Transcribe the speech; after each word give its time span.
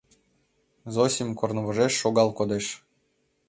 Зосим 0.93 1.29
корнывожеш 1.39 1.93
шогал 2.01 2.29
кодеш. 2.37 2.65